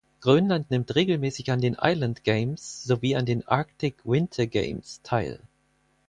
Grönland 0.19 0.71
nimmt 0.71 0.95
regelmäßig 0.95 1.51
an 1.51 1.61
den 1.61 1.77
Island 1.79 2.23
Games 2.23 2.83
sowie 2.83 3.15
an 3.15 3.27
den 3.27 3.47
Arctic 3.47 3.97
Winter 4.03 4.47
Games 4.47 4.99
teil. 5.03 5.39